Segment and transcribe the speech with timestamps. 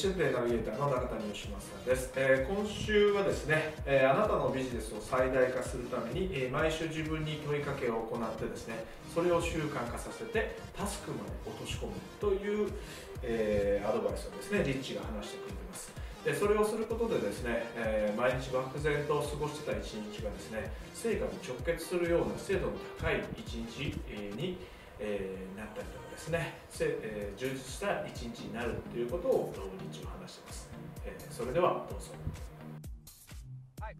[0.00, 8.80] 新兵衛ナビゲーターの中谷義正です、えー、今週はですね、えー、あなたのビジネスを最大化するために、えー、毎週自分に問いかけを行ってですね
[9.14, 12.72] それを習慣化させてタスクまで落とし込むという、
[13.22, 15.92] えアドバイスをですねリッチが話してくれてます。
[16.24, 24.56] でそれをすることでですね、え毎日漠然と過ごしてた一日がですね成果に直結するような精度の高い一日にえー、
[25.00, 29.52] えーなったりとかですね、えー、充実した一日になるということを
[29.92, 30.70] 日中話してます、
[31.04, 32.12] えー、それではどうぞ。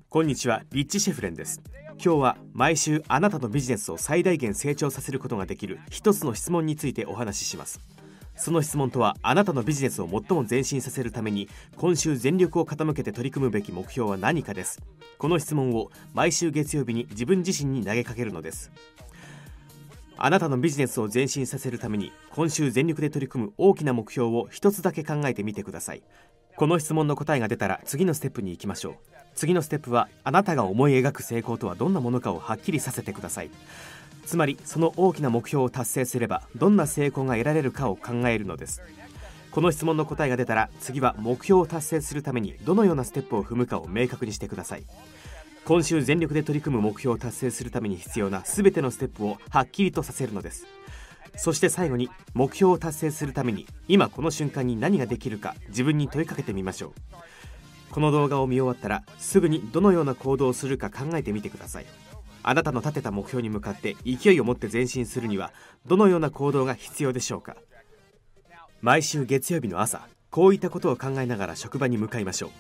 [0.09, 0.63] こんにちは。
[0.73, 1.61] リッチシェフレンです。
[2.03, 7.81] 今日は毎週あなたのビジネスを最大限成長させることができる一つの質問についてお話しします。
[8.37, 14.81] その質問とはあなたのビジネスを最も前進させるために今週全力を傾けて取り組むべき目標は何かです。
[15.19, 18.73] この質問を毎週月曜日に自分自身に投げかけるのです。
[20.23, 26.03] あなたのビジネスを前進させるために今週全力で取り組む大きな目標を一つだけ考えてみてください。
[26.57, 28.95] この質問の答えが出たら次のステップに行きましょう。
[29.35, 33.51] 次のステップはあなたが思い描く成功とはどんなものかをはっきりさせてください。
[34.27, 38.83] つまりその大きな目標を達成すればどんな成功が得られるかを考えるのです。
[39.53, 44.85] この質問の答えが出たら次は目標を達成するためにどのようなステップを踏むかを明確にしてください。
[45.65, 50.67] 今週全力で取り組む目標を達成するために必要な全てのステップをはっきりとさせるのです。
[51.37, 56.93] そして最後に目標を達成するために今この瞬間に何ができるか自分に問いかけてみましょう。
[57.93, 61.87] この動画を見終わったらすぐにどのような行動をするか考えてみてください。
[62.43, 65.53] あなたの立てた目標に向かって勢いを持って前進するには
[65.87, 67.57] どのような行動が必要でしょうか。
[68.81, 72.51] 毎週月曜日の朝こういったことを考えながら職場に向かいましょう。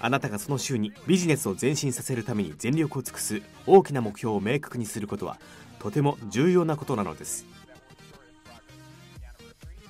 [0.00, 5.38] あなたがその週にビジネスを前進させるために全力を尽くす大きな目標を明確にすることは
[5.78, 7.46] とても重要なことなのです。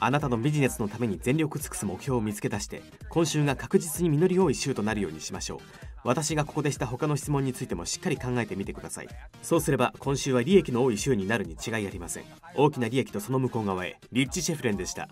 [0.01, 5.59] あなたのビジネスのために全力尽くす目標を見つけ出して今週が確実に実り多い週となるようにしましょう。
[6.05, 9.09] 私がここでした他の質問についてもしっかり考えてみてください。
[9.43, 12.25] そうすれば今週は利益の多い週になるに違いありません。
[12.55, 13.99] 大きな利益とその向こう側へ。
[14.13, 15.09] リッチ・シェフレンでした、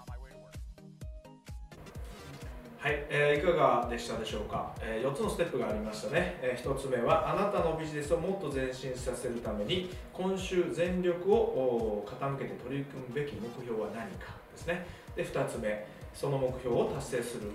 [3.08, 14.86] えー、いかがでしたでしょうか、えー、4つのステップがありましたね、えー、1つ目はあなたのビジネスをもっと前進させるために今週全力を傾けて取り組むべき目標は何かですね。
[15.14, 17.52] で2つ目その目標を達成する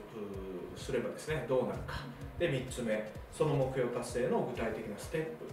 [0.78, 2.06] すればですねどうなるか。
[2.38, 5.45] で3つ目その目標達成の具体的なステップ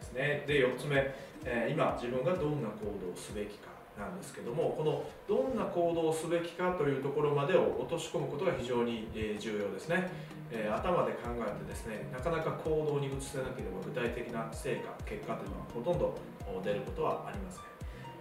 [0.00, 0.44] ですね。
[0.46, 3.75] で4つ目、え今自分がどんな行動をすべきか。
[3.98, 10.10] なんですけどもこのどんな行動をすべきかというところまでを落とし込むことが非常に重要ですね、
[10.50, 16.14] えー、頭で考えてですねなかなか行動に移せなければ具体的な成果結果というのはほとんど
[16.62, 17.62] 出ることはありません。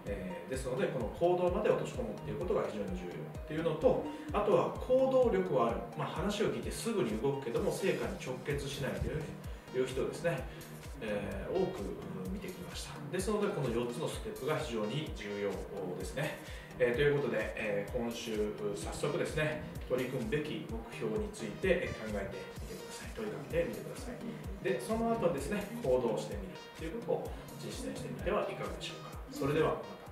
[0.07, 9.21] えー、ですのでこの行動まで落とし込むっていうことが非常に重要っていうのとあとは行動力はある、まあ、話を聞いてすぐに動くけども成果に直結しないという
[9.79, 10.47] いう人ですね
[11.01, 11.81] えー、多く
[12.31, 12.93] 見てきました。
[13.11, 15.51] ですのでこの4つのステップが非常に重要
[15.99, 16.39] ですね、
[16.79, 23.11] えー、ということで、えー、今週早速ですね取り組むべき目標について考えてみてください。
[23.15, 24.15] 問いかけてみてください。
[24.63, 29.11] でその後ですね行動してみるということを実践してみてはいかがでしょうか。
[29.31, 30.04] それではまた。